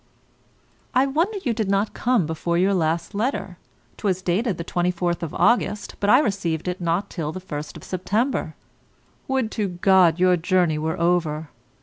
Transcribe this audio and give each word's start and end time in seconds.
I 0.95 1.05
wonder 1.05 1.37
you 1.43 1.53
did 1.53 1.69
not 1.69 1.93
come 1.93 2.25
before 2.25 2.57
your 2.57 2.73
last 2.73 3.13
letter. 3.13 3.59
'Twas 3.97 4.23
dated 4.23 4.57
the 4.57 4.63
24th 4.63 5.21
of 5.21 5.31
August, 5.35 5.93
but 5.99 6.09
I 6.09 6.17
received 6.17 6.67
it 6.67 6.81
not 6.81 7.11
till 7.11 7.31
the 7.31 7.39
1st 7.39 7.77
of 7.77 7.83
September. 7.83 8.55
Would 9.27 9.51
to 9.51 9.67
God 9.67 10.19
your 10.19 10.37
journey 10.37 10.79
were 10.79 10.99
over! 10.99 11.49